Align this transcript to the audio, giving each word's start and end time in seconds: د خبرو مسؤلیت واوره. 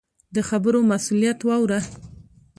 د 0.35 0.37
خبرو 0.49 0.79
مسؤلیت 0.91 1.39
واوره. 1.43 1.79